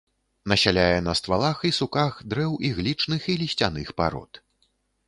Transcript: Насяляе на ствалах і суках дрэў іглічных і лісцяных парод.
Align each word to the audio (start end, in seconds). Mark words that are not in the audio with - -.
Насяляе 0.53 0.95
на 1.07 1.13
ствалах 1.19 1.61
і 1.71 1.73
суках 1.81 2.19
дрэў 2.33 2.59
іглічных 2.71 3.21
і 3.35 3.39
лісцяных 3.45 3.87
парод. 4.01 4.47